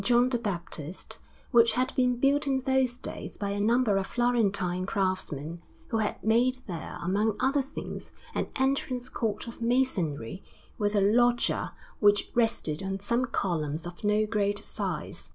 John 0.03 0.29
the 0.29 0.39
Baptist, 0.39 1.19
which 1.51 1.73
had 1.73 1.93
been 1.95 2.15
built 2.17 2.47
in 2.47 2.57
those 2.57 2.97
days 2.97 3.37
by 3.37 3.51
a 3.51 3.59
number 3.61 3.97
of 3.97 4.07
Florentine 4.07 4.87
craftsmen, 4.87 5.61
who 5.89 5.97
had 5.99 6.23
made 6.23 6.57
there, 6.65 6.97
among 7.03 7.35
other 7.39 7.61
things, 7.61 8.11
an 8.33 8.47
entrance 8.55 9.09
court 9.09 9.45
of 9.47 9.61
masonry 9.61 10.43
with 10.79 10.95
a 10.95 11.01
loggia 11.01 11.75
which 11.99 12.31
rested 12.33 12.81
on 12.81 12.99
some 12.99 13.25
columns 13.25 13.85
of 13.85 14.03
no 14.03 14.25
great 14.25 14.65
size. 14.65 15.29